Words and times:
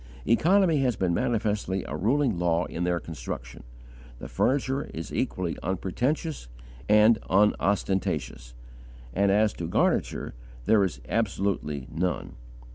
Economy 0.25 0.79
has 0.79 0.95
been 0.95 1.13
manifestly 1.13 1.83
a 1.87 1.95
ruling 1.95 2.39
law 2.39 2.65
in 2.65 2.85
their 2.85 2.99
construction; 2.99 3.61
the 4.17 4.27
furniture 4.27 4.85
is 4.95 5.13
equally 5.13 5.55
unpretentious 5.61 6.47
and 6.89 7.19
unostentatious; 7.29 8.55
and, 9.13 9.31
as 9.31 9.53
to 9.53 9.67
garniture, 9.67 10.33
there 10.65 10.83
is 10.83 11.01
absolutely 11.07 11.87
none. 11.91 12.33